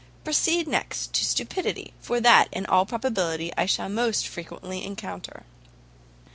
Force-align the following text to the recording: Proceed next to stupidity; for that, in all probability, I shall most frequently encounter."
Proceed 0.23 0.67
next 0.67 1.13
to 1.13 1.23
stupidity; 1.23 1.93
for 1.99 2.19
that, 2.19 2.49
in 2.51 2.65
all 2.65 2.87
probability, 2.87 3.53
I 3.55 3.67
shall 3.67 3.87
most 3.87 4.27
frequently 4.27 4.83
encounter." 4.83 5.43